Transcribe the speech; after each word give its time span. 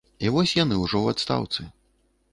І 0.27 0.31
вось 0.35 0.53
яны 0.63 0.79
ўжо 0.83 0.95
ў 1.03 1.07
адстаўцы. 1.17 1.69